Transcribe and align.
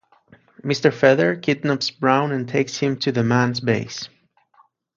Mr. 0.63 0.91
Feather 0.91 1.35
kidnaps 1.35 1.91
Brown 1.91 2.31
and 2.31 2.49
takes 2.49 2.75
him 2.77 2.97
to 2.97 3.11
The 3.11 3.23
Man's 3.23 3.59
base. 3.59 4.09